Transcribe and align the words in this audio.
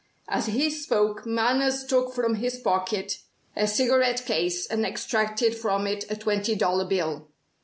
As 0.27 0.47
he 0.47 0.71
spoke, 0.71 1.27
Manners 1.27 1.85
took 1.85 2.15
from 2.15 2.33
his 2.33 2.57
pocket 2.57 3.19
a 3.55 3.67
cigarette 3.67 4.25
case 4.25 4.65
and 4.65 4.83
extracted 4.83 5.53
from 5.55 5.85
it 5.85 6.09
a 6.09 6.15
twenty 6.15 6.55
dollar 6.55 6.85
bill. 6.87 7.27